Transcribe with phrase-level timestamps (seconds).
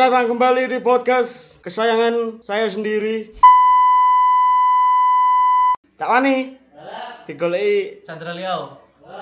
[0.00, 3.36] Selamat datang kembali di podcast kesayangan saya sendiri.
[6.00, 6.56] Cak Wani.
[7.28, 8.80] Digoleki Chandra Liao.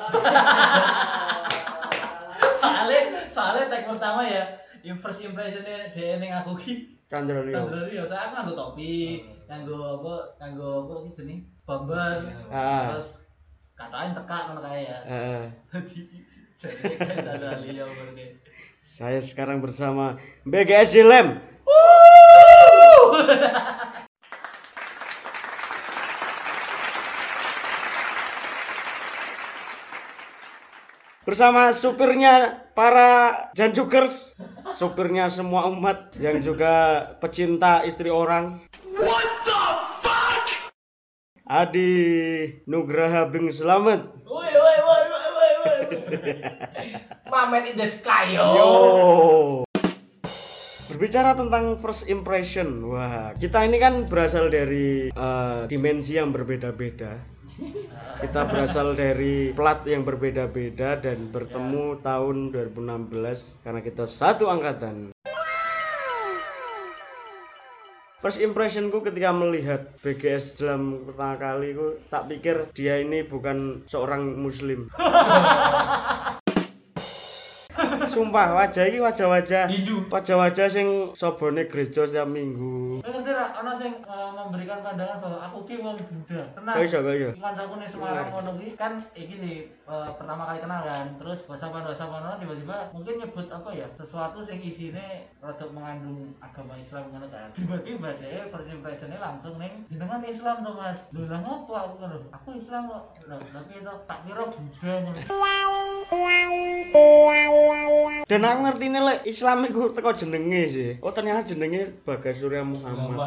[2.62, 4.55] soalnya soalnya tag pertama ya,
[4.87, 7.59] yang first impressionnya dia neng aku ki Chandra Leo.
[7.59, 8.07] Chandra Liao.
[8.07, 12.23] Saya aku nganggo topi, nganggo apa, nganggo apa ki jeneng bumper,
[12.55, 12.95] Ah.
[12.95, 13.27] terus
[13.75, 14.98] katain cekak ngono kae ya.
[16.63, 18.48] Jadi kayak Chandra Liao berarti.
[18.89, 20.17] Saya sekarang bersama
[20.48, 21.44] BGS Lem.
[31.28, 34.33] Bersama supirnya para janjukers,
[34.72, 38.64] supirnya semua umat yang juga pecinta istri orang.
[41.45, 41.92] Adi
[42.64, 44.08] Nugraha Bing Selamat.
[44.24, 44.58] Woi
[47.33, 48.46] Mamet in the sky yo.
[48.55, 48.69] Yo.
[50.89, 57.39] Berbicara tentang first impression, wah kita ini kan berasal dari eh, dimensi yang berbeda-beda.
[58.19, 65.14] Kita berasal dari plat yang berbeda-beda dan bertemu tahun 2016 karena kita satu angkatan.
[68.18, 74.34] First impressionku ketika melihat BGS dalam pertama kali ku tak pikir dia ini bukan seorang
[74.34, 74.90] muslim.
[78.18, 80.11] Sumpah wajah ini wajah-wajah Hindu.
[80.11, 82.98] wajah-wajah sing sobone gereja setiap minggu.
[83.06, 86.51] Terus ra ana sing eh, memberikan pandangan bahwa aku ki wong Buddha.
[86.51, 86.74] Tenang.
[86.74, 87.30] Kok iso kok iso?
[87.39, 91.07] Kancaku ning Semarang ngono ki kan iki sih eh, pertama kali kenal kan.
[91.14, 92.11] Terus bahasa bahasa
[92.42, 93.86] tiba-tiba mungkin nyebut apa ya?
[93.95, 97.55] Sesuatu sing isine rada mengandung agama Islam ngono kan.
[97.55, 100.98] Tiba-tiba deh first impressionnya langsung ning jenengan Islam to Mas.
[101.14, 102.18] Lho lah ngopo aku ngono?
[102.34, 103.14] Aku Islam kok.
[103.30, 105.23] Lah tapi itu tak kira Buddha ngono.
[108.24, 110.91] Dan aku ngerti nih lek Islam iku teko jenenge sih.
[110.98, 113.24] Oh ternyata jenenge Bagas Surya Muhammad.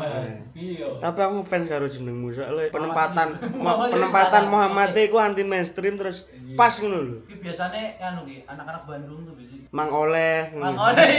[0.51, 0.97] Iya.
[0.97, 3.87] Tapi aku fans karo jenengmu soalnya penempatan Muhammad.
[3.87, 7.17] mo- penempatan Muhammad iku anti mainstream terus pas ngono lho.
[7.23, 10.51] Ki biasane anu ki anak-anak Bandung tuh biasanya Mang Oleh.
[10.51, 10.91] Mang ngono.
[10.91, 11.15] Oli,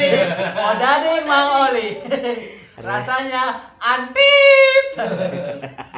[0.55, 1.89] Oda nih Mang Oli.
[2.89, 3.43] Rasanya
[3.79, 4.85] antip.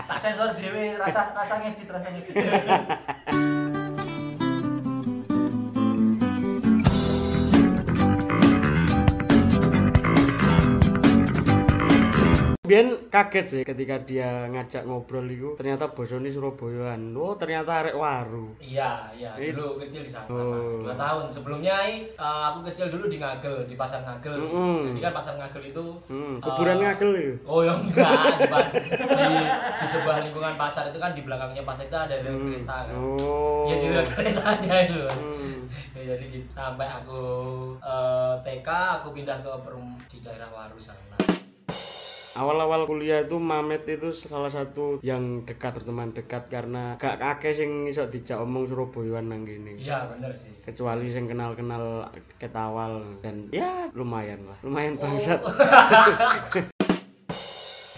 [0.04, 2.34] tak sensor dewe rasa rasa ngedit rasa ngedit.
[12.74, 17.14] Biyen kaget sih ketika dia ngajak ngobrol itu ternyata bosone Surabayaan.
[17.14, 18.50] Oh, ternyata arek waru.
[18.58, 19.30] Iya, iya.
[19.38, 20.26] It- Dulu kecil di sana.
[20.26, 20.82] Oh.
[20.82, 21.30] Dua tahun.
[21.30, 24.42] Sebelumnya eh, aku kecil dulu di Ngagel, di Pasar Ngagel.
[24.42, 24.50] sih.
[24.50, 24.90] Mm-mm.
[24.90, 27.34] Jadi kan Pasar Ngagel itu Hmm, eh, kuburan ngagel itu.
[27.46, 28.10] Oh ya enggak,
[28.42, 28.82] di,
[29.78, 32.58] di, sebuah lingkungan pasar itu kan di belakangnya pasar itu ada rel Hmm.
[32.58, 32.94] kereta kan.
[32.98, 33.70] Oh.
[33.70, 34.98] Ya di rel keretanya itu.
[35.06, 35.22] Mas.
[35.22, 35.54] Hmm.
[35.94, 36.50] Ya, jadi gitu.
[36.50, 37.22] Sampai aku
[37.78, 38.66] eh, TK
[38.98, 41.14] aku pindah ke perum di daerah Waru sana.
[42.34, 47.86] Awal-awal kuliah itu Mamet itu salah satu yang dekat berteman dekat karena gak akeh sing
[47.86, 49.78] iso dijak omong Surabayaan nang kene.
[49.78, 50.50] Iya, bener sih.
[50.66, 52.10] Kecuali sing kenal-kenal
[52.42, 55.06] ketawal dan ya lumayan lah, lumayan Oh.
[55.06, 55.38] bangsat.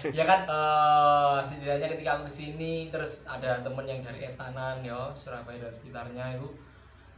[0.06, 5.10] ya kan eh setidaknya ketika aku ke sini terus ada temen yang dari Etanan ya
[5.10, 6.46] Surabaya dan sekitarnya itu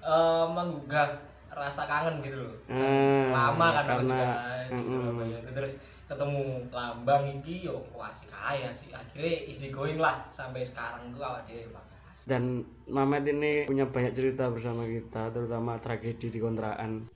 [0.00, 1.18] eh menggugah
[1.52, 4.28] rasa kangen gitu loh Hmm, lama kan aku karena juga
[4.64, 4.88] di mm-mm.
[4.88, 5.72] Surabaya terus
[6.08, 11.20] ketemu lambang iki yo wah asik kaya sih akhirnya easy going lah sampai sekarang tuh
[11.44, 11.84] dhewe Pak.
[12.26, 17.08] Dan Mamet ini punya banyak cerita bersama kita, terutama tragedi di kontrakan.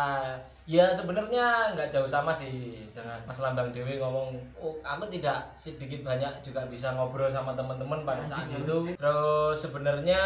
[0.00, 5.50] Surakarta ya sebenarnya nggak jauh sama sih dengan Mas Lambang Dewi ngomong oh aku tidak
[5.58, 8.94] sedikit banyak juga bisa ngobrol sama teman-teman pada saat itu.
[8.94, 10.22] Terus sebenarnya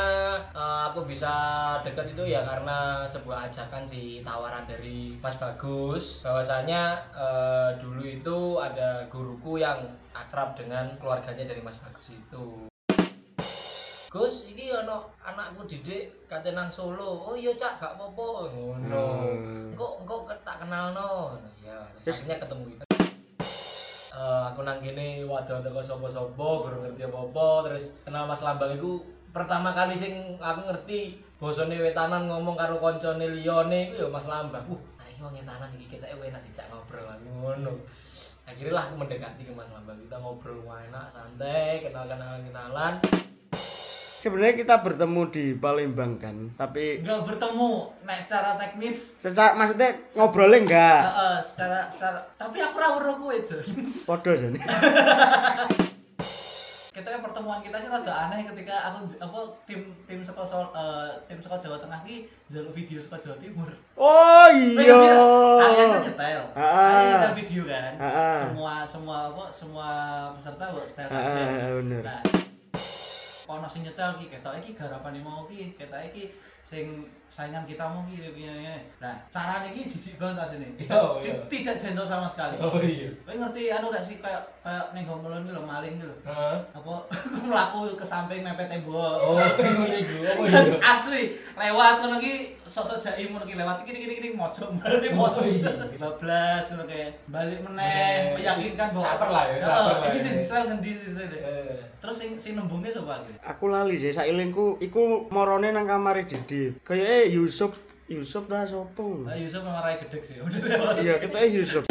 [0.52, 1.32] eh, aku bisa
[1.80, 6.20] dekat itu ya karena sebuah ajakan sih tawaran dari Mas Bagus.
[6.20, 9.80] Bahwasanya eh, dulu itu ada guruku yang
[10.12, 12.68] akrab dengan keluarganya dari Mas Bagus itu
[14.14, 17.18] Gus, ini ono anakku didik kate nang Solo.
[17.18, 18.46] Oh iya cak, gak apa-apa.
[18.46, 19.06] Ngono.
[19.26, 19.74] Hmm.
[19.74, 21.34] Kok kok ke- tak kenal no.
[21.58, 22.84] Ya, Terus- akhirnya ketemu itu.
[24.14, 29.02] Eh, aku nang kene wadah teko sapa-sapa, baru ngerti apa-apa, terus kenal Mas Lambang iku
[29.34, 34.62] pertama kali sing aku ngerti bosone wetanan ngomong karo koncone liyane iku ya Mas Lambang.
[34.70, 37.82] Uh, nah iki wong wetanan iki ketek enak dijak ngobrol ngono.
[38.46, 39.98] Akhirnya lah aku mendekati ke Mas Lambang.
[39.98, 43.02] Kita ngobrol enak, santai, kenal-kenalan-kenalan.
[44.24, 50.64] Sebenarnya kita bertemu di Palembang kan, tapi Enggak bertemu nek secara teknis secara maksudnya ngobrolnya
[50.64, 51.02] enggak.
[51.12, 53.68] Heeh, secara secara tapi aku ora weruh kowe, Jon.
[54.08, 54.56] Podo jane.
[57.14, 59.38] pokoknya pertemuan kita ini rada aneh ketika aku apa
[59.70, 59.80] tim
[60.10, 63.70] tim sekolah eh, tim sekolah Jawa Tengah ini jalur video sekolah Jawa Timur.
[63.94, 64.98] Oh iya.
[65.62, 66.02] Kalian kan.
[66.58, 66.74] Ah.
[66.90, 67.92] Kalian nyetel video kan.
[68.42, 69.88] Semua semua apa semua
[70.34, 71.06] peserta buat setel
[71.78, 72.02] bener.
[72.02, 72.22] Nah,
[73.48, 76.32] ono sing nyetel ki ketok iki garapane mau ki ketok iki
[76.64, 80.48] sing saingan kita mau ki piye Nah, carane iki jijik banget.
[80.80, 81.36] Tidak, Oh, iya.
[81.52, 82.56] tidak gentle sama sekali.
[82.56, 83.12] Oh iya.
[83.20, 86.16] Kowe ngerti anu gak sih kayak kayak ning iki lho maling lho.
[86.24, 86.56] Heeh.
[86.72, 86.94] Apa
[87.44, 89.14] mlaku ke samping mepet tembok.
[89.20, 90.16] Oh, ngono iku.
[90.40, 90.80] Oh iya.
[90.96, 95.40] Asli, lewat ngono ki sosok jaim ngono ki lewat iki iki iki mojok balik Oh,
[95.40, 95.70] iya.
[95.94, 100.22] Bablas ngono kayak balik meneh meyakinkan bahwa Caper lah ya, caper lah Iki ya.
[100.22, 101.76] sing disel ngendi sih Eh.
[101.98, 103.32] Terus sing sing nembungnya sapa iki?
[103.42, 106.72] Aku lali sih sailingku iku morone nang kamare Didi.
[106.80, 109.24] Kayak eh Yusuf Yusuf dah sopo.
[109.24, 110.36] Nah, Yusuf memang rai gedek sih.
[110.98, 111.84] Iya, kita eh Yusuf.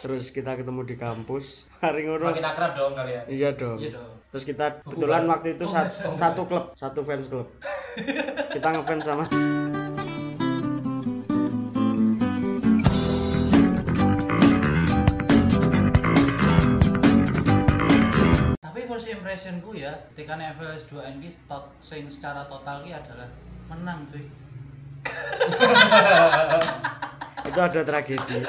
[0.00, 1.64] Terus kita ketemu di kampus.
[1.78, 2.28] Hari ngono.
[2.28, 3.24] Makin akrab dong kalian.
[3.24, 3.76] Iya dong.
[3.76, 4.12] Iya dong.
[4.30, 7.48] Terus kita kebetulan waktu itu sat- satu klub, satu fans klub.
[8.54, 9.24] Kita ngefans sama
[18.62, 23.26] Tapi first impressionku ya, ketika FLS 2 ini tot sing secara total ki adalah
[23.66, 24.24] menang cuy.
[27.50, 28.46] itu ada tragedi.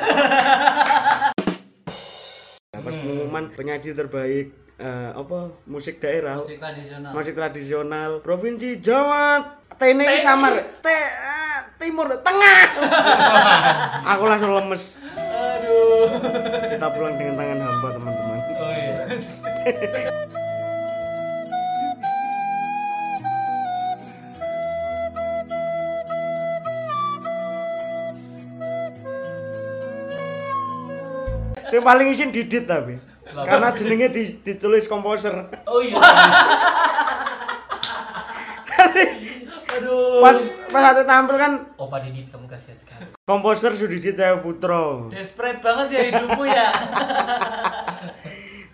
[2.69, 5.39] Pas pengumuman penyaji terbaik eh, apa
[5.69, 7.11] musik daerah Musik tradisional.
[7.13, 12.61] musik tradisional provinsi Jawa Tene samar te eh, timur tengah
[14.11, 14.97] aku langsung lemes
[15.31, 16.09] Aduh.
[16.73, 20.11] kita pulang dengan tangan hamba teman-teman Oh iya.
[31.71, 32.99] yang paling isin didit tapi?
[33.33, 35.97] Karena jenenge di- ditulis komposer Oh iya.
[39.71, 40.19] Aduh.
[40.19, 40.37] pas
[40.67, 43.07] pas satu tampil kan Opa Didit kamu kasihan sekali.
[43.23, 46.67] komposer Sudidit Jaya Putro Desperate banget ya hidupmu ya.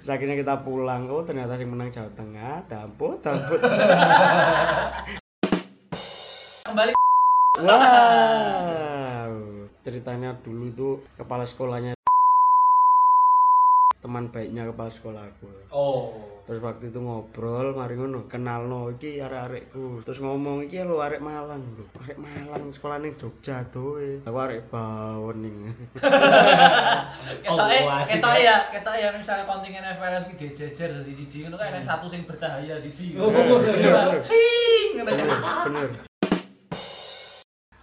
[0.04, 3.60] Akhirnya kita pulang oh ternyata yang menang Jawa Tengah damput damput
[6.64, 6.96] Kembali
[7.58, 9.34] wow
[9.82, 11.97] ceritanya dulu tuh kepala sekolahnya
[14.08, 16.16] teman baiknya kepala sekolah aku Oh.
[16.42, 21.20] terus waktu itu ngobrol mari ngono kenal no iki arek-arekku terus ngomong iki lo arek
[21.20, 25.56] Malang lho arek Malang sekolah ning Jogja tuh aku arek bawon ning
[27.44, 28.42] Ketok Oh, asik ketok ya.
[28.42, 32.24] ya, ketok ya misalnya kontingen FLS ki dijejer dadi siji ngono kan ada satu sing
[32.24, 33.20] bercahaya siji.
[33.20, 34.24] Oh, bener.
[34.24, 35.28] Cing ngono bener
[35.68, 35.88] bener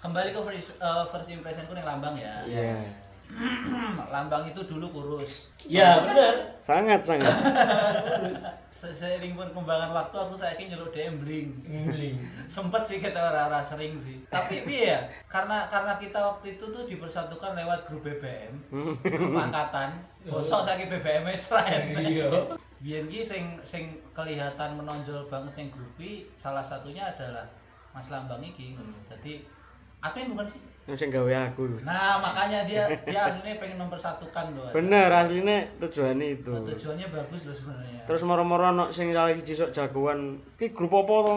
[0.00, 2.44] Kembali ke first, eh, first impressionku ning Lambang ya.
[2.44, 3.03] iya
[4.14, 5.50] Lambang itu dulu kurus.
[5.64, 6.54] Ya bener.
[6.60, 7.32] sangat sangat
[8.70, 11.56] Se- Seiring perkembangan waktu aku saiki nyeluk dia bling.
[11.64, 12.18] Bling.
[12.46, 14.20] Sempet sih kita ora sering sih.
[14.28, 15.00] Tapi piye ya?
[15.26, 18.60] Karena karena kita waktu itu tuh dipersatukan lewat grup BBM,
[19.00, 20.04] grup angkatan.
[20.28, 21.82] Bosok saiki BBM wis lain.
[21.96, 22.28] Iya.
[22.84, 27.48] Biyen ki sing sing kelihatan menonjol banget yang grup iki salah satunya adalah
[27.96, 28.76] Mas Lambang iki.
[29.08, 29.48] Jadi
[30.04, 30.60] admin bukan sih?
[30.84, 31.80] Yang gawe aku.
[31.80, 34.68] Nah, makanya dia dia aslinya pengen mempersatukan loh.
[34.68, 36.52] bener aslinya tujuannya itu.
[36.52, 38.00] Tujuannya bagus loh sebenarnya.
[38.04, 41.32] terus moro-moro ono sing salah siji sok jagoan ki grup apa to?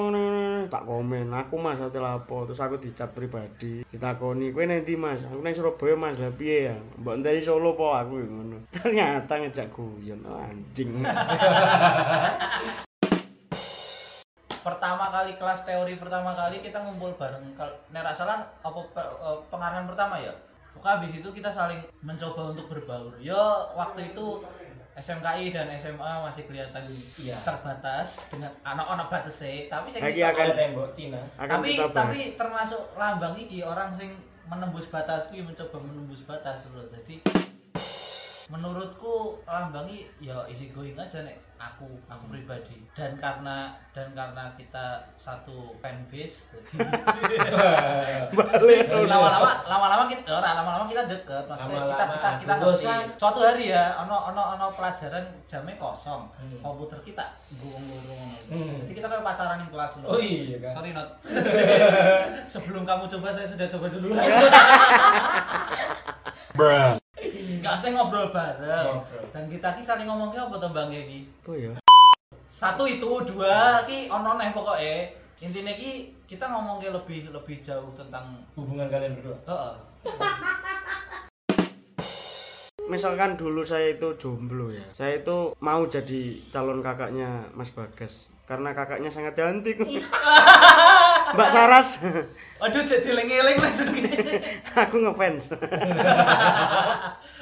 [0.68, 5.24] Tak komen aku mas ate lapo terus aku dicat pribadi ditakoni kowe nanti mas?
[5.24, 6.20] Aku nang Surabaya mas.
[6.20, 6.75] Lah piye ya?
[7.00, 8.68] Mbok enteni Solo po aku ngono.
[8.75, 10.20] Ternyata ngejak guyon.
[10.27, 10.92] Oh, anjing
[14.67, 17.55] pertama kali kelas teori pertama kali kita ngumpul bareng.
[17.55, 17.71] Kalau
[18.03, 20.36] nggak salah apa eh, pengarahan pertama ya?
[20.75, 23.15] Pokoknya habis itu kita saling mencoba untuk berbaur.
[23.17, 23.39] Yo
[23.74, 24.43] waktu itu
[24.97, 26.81] SMKI dan SMA masih kelihatan
[27.21, 27.38] Iya.
[27.45, 29.38] terbatas dengan anak-anak batas
[29.69, 31.21] tapi saya Lagi akan- tembok Cina.
[31.38, 34.17] akan tapi tapi termasuk lambang iki orang sing
[34.50, 37.21] menembus batas mencoba menembus batas loh jadi
[38.48, 42.80] menurutku lambang iki ya isi going aja nek aku aku pribadi.
[42.94, 46.86] Dan karena dan karena kita satu fanbase jadi
[48.38, 48.88] balik.
[48.88, 52.86] Lama-lama lama-lama kita ora lama-lama kita deket maksudnya kita kita kita ngerti.
[53.18, 56.30] suatu hari ya ono ono ono pelajaran jamnya kosong.
[56.32, 56.60] Hmm.
[56.62, 57.25] komputer kita
[57.58, 58.80] gurung-gurung Hmm.
[58.88, 60.72] jadi kita kayak pacaran di kelas loh Oh iya kan.
[60.72, 61.20] sorry not.
[62.54, 64.16] Sebelum kamu coba saya sudah coba dulu.
[66.56, 66.96] Enggak,
[67.75, 69.03] saya ngobrol bareng.
[69.03, 69.24] Ngobrol.
[69.36, 71.27] Dan kita ki saling ngomongnya apa to Bang iki?
[71.43, 71.71] apa ya
[72.47, 75.17] Satu itu, dua ki ono neh pokoke.
[75.43, 79.38] Intinya ki kita ngomongnya lebih lebih jauh tentang Hubungan kalian berdua.
[79.43, 79.74] Heeh.
[82.88, 88.71] misalkan dulu saya itu jomblo ya saya itu mau jadi calon kakaknya Mas Bagas karena
[88.71, 89.83] kakaknya sangat cantik
[91.36, 92.00] Mbak Saras
[92.63, 93.91] Waduh jadi eling-eling langsung
[94.88, 95.51] aku ngefans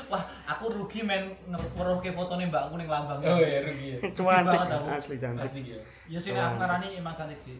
[0.05, 3.19] Wah, aku rugi men ngeruhke fotone mbakku ning lambang.
[3.19, 3.99] Oh iya rugi ya.
[4.13, 5.79] cantik asli cantik Asli ya.
[6.05, 7.57] Ya sini aku ngarani emang cantik sih.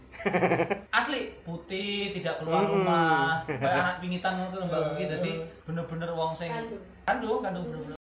[0.99, 2.71] Asli putih, tidak keluar Mm.
[2.71, 5.31] rumah, kayak anak pingitan ngono lho mbakku iki dadi
[5.63, 6.81] bener-bener wong sing Kandung.
[7.03, 7.97] kandung kandung bener-bener.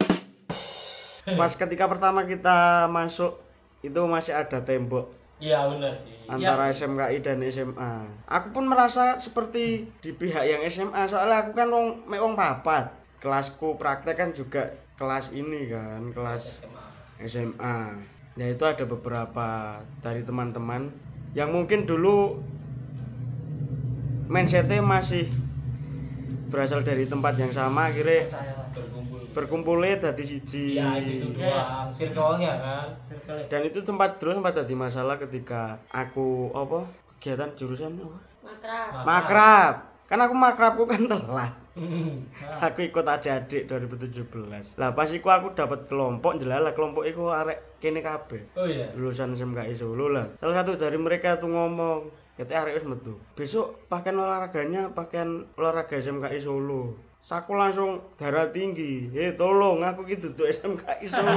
[1.33, 2.57] pas ketika pertama kita
[2.87, 3.39] masuk
[3.79, 5.07] itu masih ada tembok
[5.39, 6.11] Iya benar sih.
[6.25, 7.91] antara SMKI dan SMA.
[8.25, 12.91] Aku pun merasa seperti di pihak yang SMA soalnya aku kan wong mek wong papat.
[13.23, 16.67] Kelasku praktek kan juga kelas ini kan, kelas
[17.23, 17.55] SMA.
[17.55, 17.77] SMA.
[18.35, 20.91] Ya itu ada beberapa dari teman-teman
[21.31, 22.43] yang mungkin dulu
[24.27, 25.31] mindsetnya masih
[26.51, 28.27] berasal dari tempat yang sama akhirnya.
[28.73, 29.21] Berkumpul.
[29.33, 31.89] berkumpulnya dari siji Ya gitu doang.
[31.93, 32.87] Circle-nya kan.
[33.05, 33.45] Circle.
[33.49, 39.05] dan itu tempat dulu sempat jadi masalah ketika aku apa kegiatan jurusan apa Makrab.
[39.05, 39.75] makrab
[40.13, 41.57] kan aku makrabku kan telat.
[41.73, 42.29] Hmm.
[42.61, 48.05] Aku ikut adik-adik 2017 lah pas iku aku dapat kelompok jelala kelompok iku arek kene
[48.05, 48.45] kabeh.
[48.53, 48.93] Oh iya.
[48.93, 50.29] lulusan SMKI Solo lah.
[50.37, 53.17] Salah satu dari mereka tuh ngomong kita arek wis metu.
[53.33, 56.93] Besok pakaian olahraganya pakaian olahraga SMKI Solo
[57.23, 61.31] Saku langsung darah tinggi, hei tolong aku gitu tuh SMKI Solo,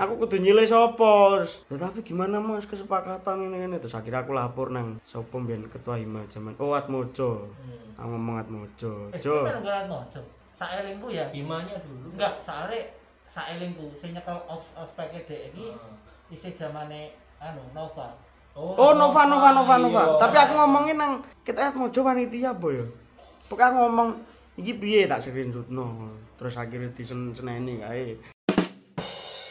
[0.00, 1.44] aku kudu nyilai sopo.
[1.68, 6.24] Tetapi gimana mas kesepakatan ini ini terus akhirnya aku lapor nang sopo biar ketua hima
[6.32, 8.00] zaman, oh Atmojo, Hmm.
[8.00, 10.24] aku ngomong Atmojo, Eh, Jo, ngojo.
[10.56, 11.28] Saelingku ya.
[11.36, 12.16] Himanya dulu.
[12.16, 12.88] Enggak, soalnya
[13.28, 16.32] saelingku sing nyekel os ospek dhek iki Ah.
[16.32, 18.16] isih zamane anu Nova.
[18.56, 20.02] Oh Nova Nova Nova Nova.
[20.04, 20.16] iya.
[20.16, 21.12] Tapi aku ngomongin nang
[21.44, 22.88] kita lihat mojo panitia boy.
[23.48, 24.08] Pokoknya ngomong
[24.60, 26.12] iki piye tak screenshotno.
[26.36, 28.20] Terus akhirnya diseneni kae.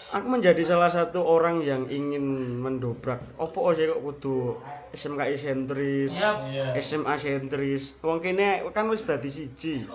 [0.09, 3.21] Aku menjadi salah satu orang yang ingin mendobrak.
[3.37, 4.57] Opo sih kok kudu
[4.89, 6.49] SMKI sentris, Yap.
[6.49, 6.73] Iya.
[6.81, 7.93] SMA sentris.
[8.01, 9.85] Wong kene kan wis dadi siji.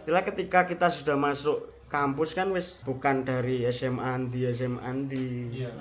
[0.00, 5.28] Setelah ketika kita sudah masuk kampus kan wis bukan dari SMA andi SMA andi.
[5.52, 5.72] Iya.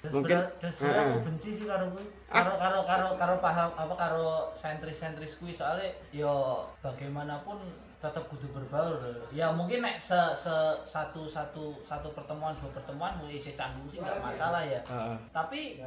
[0.00, 2.04] Dan Mungkin- sebenarnya aku benci sih karo kuwi.
[2.24, 7.60] Karo karo karo karo paham apa karo sentris-sentris kuwi soalnya yo bagaimanapun
[8.00, 8.96] tetap kudu berbaur.
[9.28, 10.54] Ya mungkin nek se, se
[10.88, 14.80] satu satu satu pertemuan dua pertemuan mulai isi canggung sih nggak masalah ya.
[14.88, 15.16] Heeh.
[15.36, 15.84] Tapi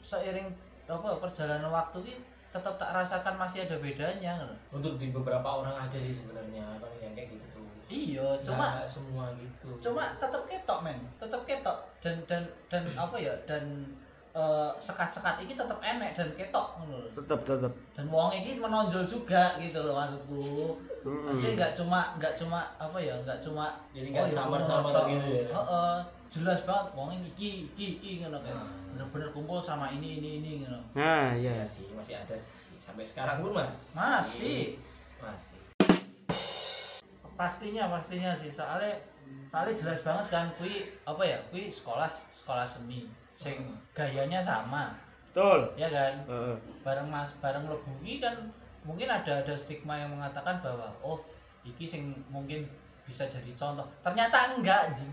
[0.00, 0.48] seiring
[0.88, 2.14] apa perjalanan waktu ini
[2.48, 4.40] tetap tak rasakan masih ada bedanya.
[4.72, 7.63] Untuk di beberapa orang aja sih sebenarnya yang kayak gitu tuh.
[7.86, 9.68] Iya, cuma Nggak semua gitu.
[9.80, 13.64] cuma tetap ketok men tetap ketok dan dan dan apa ya dan
[14.32, 17.08] eh, sekat-sekat ini tetap enek dan ketok ngono lho.
[17.12, 17.72] Tetep tetep.
[17.92, 20.42] dan wong ini menonjol juga gitu loh maksudku
[21.02, 21.24] Mm-mm.
[21.28, 25.06] maksudnya nggak cuma nggak cuma apa ya nggak cuma Jadi nggak ya samar-samar ngono tok.
[25.12, 25.46] gitu ya.
[25.52, 25.96] Heeh,
[26.28, 28.90] jelas banget wong ini iki iki iki ngono kan Hmm.
[28.90, 31.64] bener-bener kumpul sama ini ini ini ngono Nah, Ya ya.
[31.64, 33.90] sih masih ada sih sampai sekarang pun mas.
[33.92, 34.78] masih
[35.16, 35.58] Masih.
[37.34, 38.50] Pastinya pastinya sih.
[38.54, 38.94] Soalnya
[39.50, 43.10] soalnya jelas banget kan kui apa ya kui sekolah sekolah seni.
[43.34, 44.94] Sing gayanya sama.
[45.34, 45.74] Betul.
[45.74, 46.14] ya kan?
[46.30, 46.54] Heeh.
[46.86, 48.38] bareng mas bareng lebungi kan
[48.86, 51.18] mungkin ada ada stigma yang mengatakan bahwa oh
[51.66, 52.70] iki sing mungkin
[53.02, 53.88] bisa jadi contoh.
[54.06, 55.10] Ternyata enggak anjing.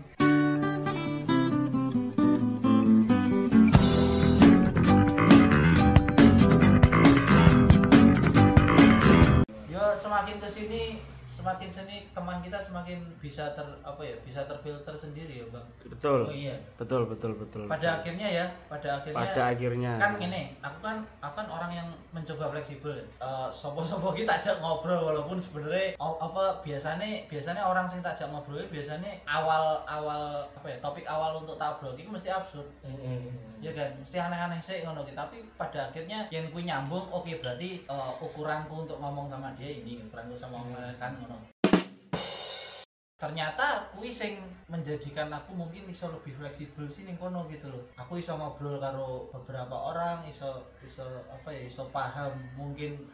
[9.66, 11.11] Yo semakin ke sini
[11.42, 16.20] semakin sini teman kita semakin bisa ter apa ya bisa terfilter sendiri ya bang Betul.
[16.24, 17.66] oh iya Betul, betul, betul.
[17.66, 17.98] pada betul.
[17.98, 19.92] akhirnya ya pada akhirnya pada akhirnya.
[19.98, 25.02] kan gini aku kan aku kan orang yang mencoba fleksibel Eh sopo-sopo kita ajak ngobrol
[25.02, 30.66] walaupun sebenarnya o- apa biasanya biasanya orang sing tak ajak ngobrol biasanya awal awal apa
[30.68, 32.68] ya topik awal untuk tak obrol itu mesti absurd
[33.58, 37.82] ya kan mesti aneh-aneh sih ngono gitu tapi pada akhirnya yang ku nyambung oke berarti
[37.82, 41.31] eh, ukuranku untuk ngomong sama dia ini ukuranku sama ngomong kan ngono
[43.22, 48.18] ternyata kui sing menjadikan aku mungkin iso lebih fleksibel sih ning kono gitu loh aku
[48.18, 53.06] iso ngobrol karo beberapa orang iso iso apa ya iso paham mungkin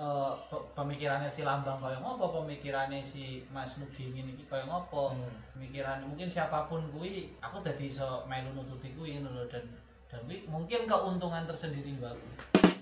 [0.48, 5.28] pe- pemikirannya si Lambang kaya ngopo pemikirannya si Mas Nugi ini iki kaya ngopo Hmm.
[5.52, 9.64] pemikiran mungkin siapa pun kui aku jadi iso melu nututi ngono lho dan
[10.08, 12.77] dan mungkin keuntungan tersendiri buat aku.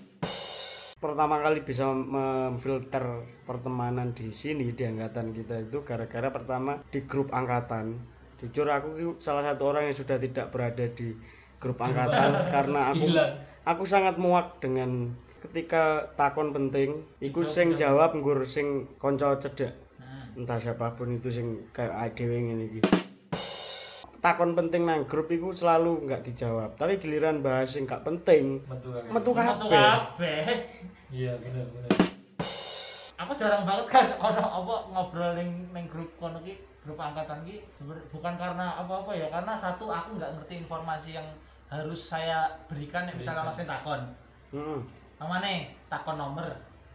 [0.97, 7.29] Pertama kali bisa memfilter pertemanan di sini di angkatan kita itu gara-gara pertama di grup
[7.29, 8.01] angkatan.
[8.41, 11.13] Jujur aku salah satu orang yang sudah tidak berada di
[11.61, 13.31] grup angkatan karena aku Hilang.
[13.65, 15.13] aku sangat muak dengan
[15.45, 18.17] ketika takon penting iku sing jawab.
[18.17, 19.73] nggur sing konco cedek.
[20.01, 23.06] Nah, entah siapa pun itu sing kayak dhewe ngene iki
[24.19, 26.75] takon penting nang grup iku selalu nggak dijawab.
[26.75, 28.61] Tapi giliran bahas yang nggak penting,
[29.11, 30.45] metu kabeh.
[31.07, 31.91] iya bener bener
[33.17, 37.65] Aku jarang banget kan ono apa ngobrol ning ning grup kono ki, grup angkatan ki
[38.13, 41.27] bukan karena apa-apa ya, karena satu aku nggak ngerti informasi yang
[41.67, 44.01] harus saya berikan yang misalnya masih takon.
[44.53, 44.79] Heeh.
[45.17, 46.45] Mamane takon nomor,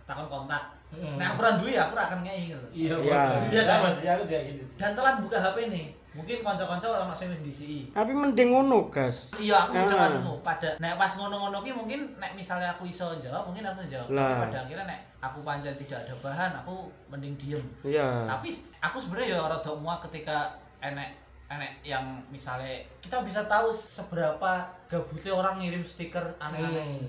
[0.07, 0.79] takon kontak.
[0.93, 1.17] Hmm.
[1.17, 2.67] Nah, aku ora duwe aku ora akan ngei gitu.
[2.77, 3.23] iya Iya.
[3.49, 3.79] Iya kan?
[3.89, 5.87] Aku juga gitu Dan telat buka HP nih.
[6.13, 7.89] Mungkin kanca-kanca ono sing wis ndisi.
[7.89, 9.33] Tapi mending ngono, Gas.
[9.33, 10.03] Iya, aku udah Ah.
[10.13, 14.13] langsung pada nek pas ngono-ngono ki mungkin nek misalnya aku iso jawab, mungkin aku jawab.
[14.13, 14.45] Tapi Lah.
[14.45, 16.75] pada akhirnya nek aku pancen tidak ada bahan, aku
[17.09, 17.65] mending diem.
[17.81, 18.29] Iya.
[18.29, 20.53] Tapi aku sebenarnya ya rada muak ketika
[20.85, 21.17] enek
[21.49, 22.69] enek yang misalnya
[23.01, 24.53] kita bisa tahu seberapa
[24.89, 27.09] gabutnya orang ngirim stiker aneh-aneh.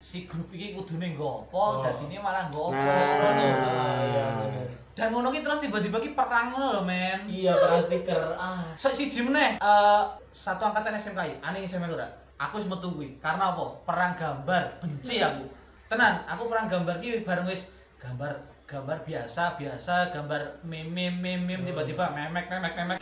[0.00, 1.86] Si grup ini kudune nggopo, Oh.
[1.86, 2.74] dadine malah nggopo.
[2.74, 2.82] Nah.
[2.82, 3.46] ngono.
[3.62, 4.68] Ah, iya bener.
[5.00, 7.24] Dan ngono ki terus tiba-tiba ki perang ngono lho, men.
[7.32, 12.20] iya perang stiker ah So, si meneh eh satu angkatan SMKI, aneh SMK ora.
[12.36, 13.16] Aku wis metu kuwi.
[13.16, 13.80] Karena apa?
[13.88, 15.48] Perang gambar, benci aku.
[15.88, 21.64] Tenan, aku perang gambar ki bareng wis gambar gambar biasa biasa gambar meme meme meme
[21.64, 22.98] tiba-tiba memek memek memek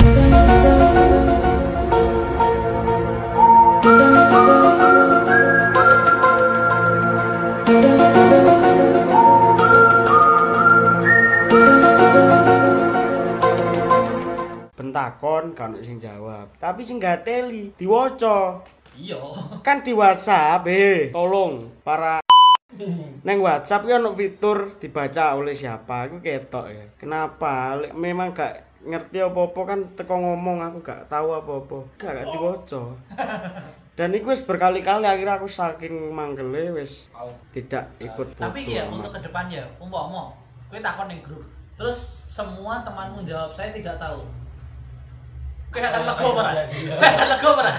[15.09, 16.53] bentakon kan sing jawab.
[16.61, 18.61] Tapi sing gateli diwaca.
[18.93, 19.17] iya
[19.65, 22.21] Kan di WhatsApp, eh tolong para
[23.27, 26.85] Neng WhatsApp ki ono fitur dibaca oleh siapa, iku ketok ya.
[27.01, 27.81] Kenapa?
[27.97, 31.89] Memang gak ngerti apa-apa kan teko ngomong aku gak tahu apa-apa.
[31.97, 32.83] Gak gak diwaca.
[33.99, 37.11] Dan iku wis berkali-kali akhirnya aku saking manggele wis
[37.51, 39.03] tidak ikut tapi ya amat.
[39.03, 40.31] untuk ke depannya umpama
[40.71, 41.43] kowe takon ning grup
[41.75, 44.23] terus semua temanmu jawab saya tidak tahu
[45.69, 46.53] Apa lego ora
[46.99, 47.73] akan lego ora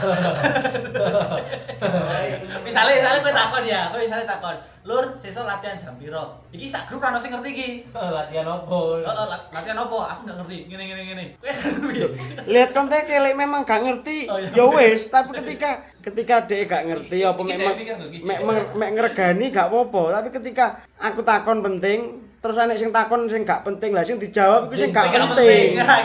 [2.62, 6.86] misalnya misalnya kowe takon ya kowe misalnya takon lur sesuk latihan jam piro iki sak
[6.86, 9.98] grup ono sing ngerti iki latihan opo Oh, oh, lat- latihan apa?
[10.08, 10.58] Aku nggak ngerti.
[10.66, 11.26] Gini gini gini.
[11.36, 12.08] Kowe akan piye?
[12.48, 14.54] lihat kontek lek memang gak ngerti Oh, iya.
[14.54, 17.74] ya wis tapi ketika ketika dia gak ngerti apa memang
[18.22, 23.44] mek- mek ngregani gak apa-apa tapi ketika aku takon penting terus anek sing takon sing
[23.44, 25.68] gak penting lah sing dijawab iku sing gak Sing gak penting.
[25.80, 26.00] Nah,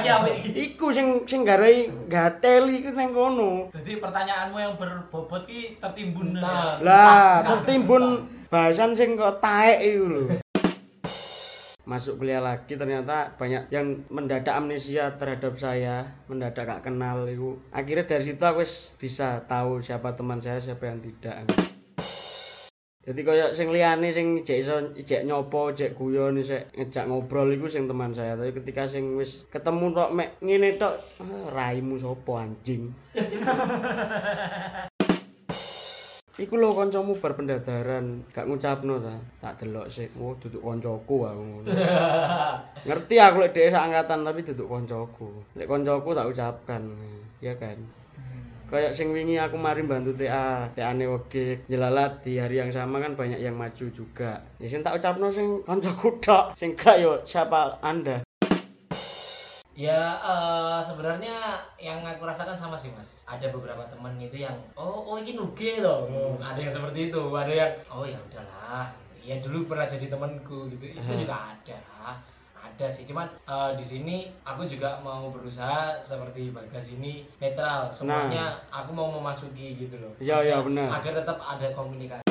[0.51, 3.70] iku sing sing garai gateli iku nang kono.
[3.70, 6.38] Jadi pertanyaanmu yang berbobot ki tertimbun.
[6.42, 6.83] Nah.
[6.83, 10.23] lah tertimbun bahasan sing kok taek iku lho.
[11.85, 18.09] Masuk kuliah lagi ternyata banyak yang mendadak amnesia terhadap saya mendadak gak kenal itu akhirnya
[18.09, 18.64] dari situ aku
[18.97, 21.44] bisa tahu siapa teman saya siapa yang tidak
[23.04, 27.68] jadi kayak sing liyane sing jek iso jek nyopo jek guyon sik ngejak ngobrol iku
[27.68, 32.40] sing teman saya tapi ketika sing wis ketemu tok mek ngene tok ah, raimu sopo
[32.40, 32.88] anjing
[36.34, 39.14] Iku lho kancamu bar pendadaran gak ngucapno ta.
[39.38, 41.62] Tak delok sik, oh duduk kancaku aku.
[42.90, 45.30] Ngerti aku lek dhek sak angkatan tapi duduk kancaku.
[45.54, 46.90] Lek kancaku tak ucapkan.
[47.38, 47.78] Ya kan.
[48.64, 53.12] Kayak sing wingi aku mari bantu TA, TA-ne wege jelalat di hari yang sama kan
[53.12, 54.40] banyak yang maju juga.
[54.57, 58.24] Ya sing tak ucapno sing kancaku tok, sing gak yo siapa Anda.
[59.74, 63.27] Ya eh, sebenarnya yang aku rasakan sama sih mas.
[63.27, 66.09] Ada beberapa teman itu yang oh oh ini nuge loh.
[66.09, 66.40] Hmm.
[66.40, 67.22] Ada yang seperti itu.
[67.35, 68.87] Ada yang oh ya udahlah.
[69.20, 70.94] Ya dulu pernah jadi temanku gitu.
[70.94, 71.20] Itu Hmm.
[71.20, 71.79] juga ada.
[72.64, 73.05] Ada sih.
[73.05, 77.92] Cuman eh, di sini aku juga mau berusaha seperti Bagas ini netral.
[77.92, 80.12] Semuanya aku mau memasuki gitu loh.
[80.12, 80.18] Nah.
[80.18, 80.88] Iya, iya, Maksudnya benar.
[80.96, 82.22] Agar tetap ada komunikasi.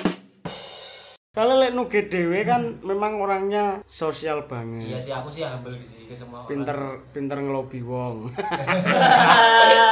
[1.33, 4.85] Kalau lek nuge dhewe kan memang orangnya sosial banget.
[4.85, 6.49] Iya sih aku sih humble sih ke semua orang.
[6.49, 6.77] pinter
[7.09, 8.29] pinter ngelobi wong.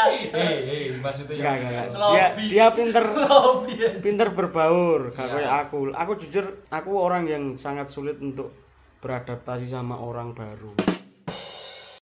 [0.01, 0.29] Hei,
[0.61, 1.97] hei, maksudnya yang enggak, gitu.
[1.97, 3.73] Dia dia pinter Lobby.
[4.05, 5.33] pinter berbaur, gak Iya.
[5.33, 5.77] kayak aku.
[5.89, 8.53] Aku jujur aku orang yang sangat sulit untuk
[9.01, 10.77] beradaptasi sama orang baru.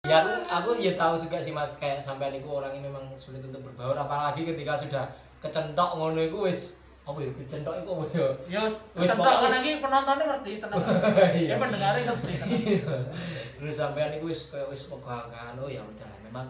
[0.06, 3.42] Ya aku, aku ya tahu juga sih mas kayak sampai niku orang ini memang sulit
[3.42, 5.04] untuk berbaur apalagi ketika sudah
[5.42, 9.50] kecentok ngono iku wis apa ya kecentok iku apa ya Ya wis Wis, kecentok kan
[9.50, 10.78] lagi penontonnya ngerti tenang.
[11.50, 12.34] Ya pendengarnya ngerti.
[13.58, 16.46] terus sampai niku wis kayak wis pegangan oh ya udah memang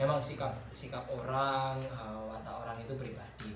[0.00, 3.52] emang sikap sikap orang eh, watak orang itu pribadi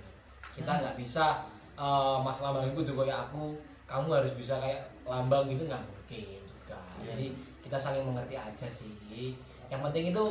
[0.53, 0.81] kita Hmm.
[0.85, 3.57] nggak bisa eh, mas lambang itu tuh kayak aku
[3.89, 7.27] kamu harus bisa kayak lambang gitu nggak mungkin juga jadi
[7.61, 9.37] kita saling mengerti aja sih
[9.69, 10.25] yang penting itu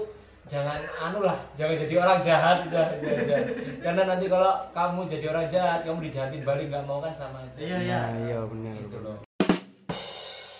[0.50, 3.38] jangan anu lah jangan jadi orang jahat udah itu aja
[3.78, 7.62] karena nanti kalau kamu jadi orang jahat kamu dijahatin balik nggak mau kan sama aja
[7.62, 8.00] Iya, iya.
[8.02, 8.74] Nah, iya bener.
[8.76, 9.18] itu loh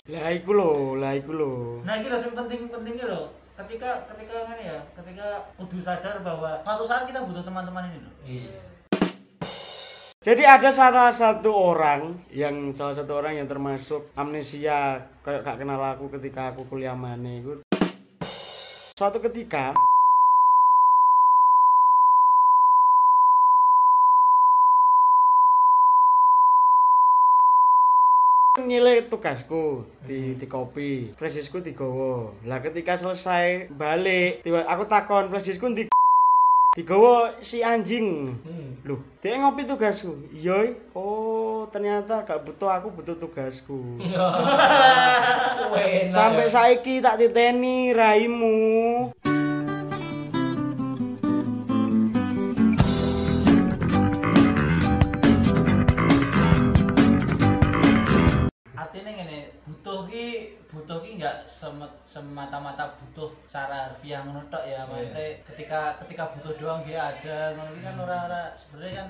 [0.08, 1.52] Lah iku lho, lah iku lho.
[1.84, 3.28] Nah, iki lho sing penting-pentingnya lho.
[3.58, 5.28] ketika ketika kan ya ketika
[5.58, 8.62] kudu sadar bahwa suatu saat kita butuh teman-teman ini loh Iya.
[10.28, 15.80] Jadi ada salah satu orang yang salah satu orang yang termasuk amnesia kayak gak kenal
[15.80, 17.64] aku ketika aku kuliah mana itu.
[19.00, 19.72] Suatu ketika
[28.68, 35.72] nilai tugasku di di kopi flashdiskku digowo lah ketika selesai balik tiba aku takon flashdiskku
[35.72, 35.88] di
[36.78, 38.68] digowo si anjing Hmm.
[38.86, 40.30] Loh, dia ngopi tugasku.
[40.32, 44.00] Iya, oh ternyata gak butuh aku butuh tugasku.
[46.16, 48.56] Sampai saiki tak titeni raimu.
[62.06, 64.86] Semata-mata butuh secara harfiah ngono tok ya.
[64.86, 67.54] Maksudnya ketika ketika butuh doang dia ada.
[67.54, 69.10] Ngono kan ora-ora sebenarnya kan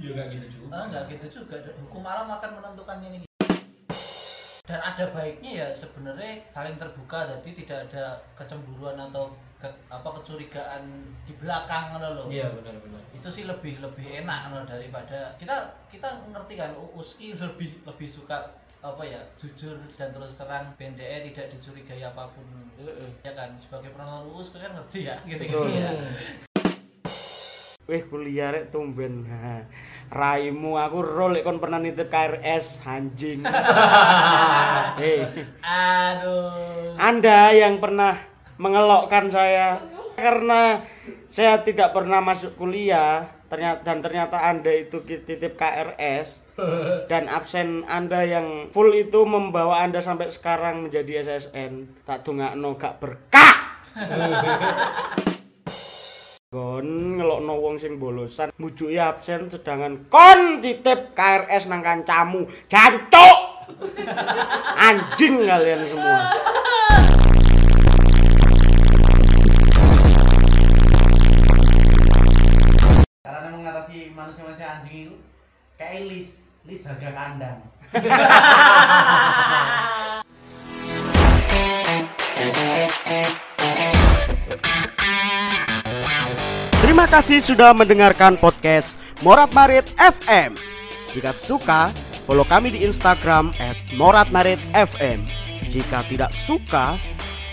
[0.00, 0.72] Ya gitu juga.
[0.72, 1.56] ah nggak gitu juga.
[1.78, 3.18] Hukum alam akan menentukan ini.
[4.64, 10.86] Dan ada baiknya ya sebenarnya saling terbuka jadi tidak ada kecemburuan atau ke- apa kecurigaan
[11.26, 13.02] di belakang ngono loh Iya benar-benar.
[13.10, 15.52] itu sih lebih lebih enak loh daripada kita
[15.90, 18.46] kita ngerti kan Uski lebih lebih suka
[18.80, 22.48] apa ya jujur dan terus terang BNDE tidak dicurigai apa pun
[23.20, 25.68] ya kan sebagai penonton UUS kan ngerti ya gitu Betul.
[25.68, 25.92] ya
[27.90, 29.26] Wih kuliah rek tumben.
[30.20, 33.42] Raimu aku ro lek kon pernah nitip KRS anjing.
[34.94, 35.26] Hei,
[35.66, 38.14] aduh Anda yang pernah
[38.62, 39.82] mengelokkan saya
[40.14, 40.86] karena
[41.26, 46.54] saya tidak pernah masuk kuliah ternyata dan ternyata Anda itu titip KRS
[47.10, 53.02] dan absen Anda yang full itu membawa Anda sampai sekarang menjadi SSN tak dongakno gak
[53.02, 53.54] berkah!
[56.50, 62.42] Gon ngelokno wong sing bolosan mujuki absen sedangkan kon titip KRS nang kancamu.
[62.66, 63.38] Jancuk!
[64.90, 66.34] Anjing kalian semua
[75.80, 77.58] kayak lis, lis harga kandang.
[86.84, 90.52] Terima kasih sudah mendengarkan podcast Morat Marit FM.
[91.16, 91.88] Jika suka,
[92.28, 93.56] follow kami di Instagram
[93.96, 95.24] @moratmaritfm.
[95.72, 97.00] Jika tidak suka,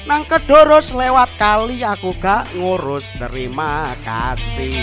[0.03, 3.07] nang kedoros lewat kali aku gak ngurus.
[3.15, 4.75] Terima kasih.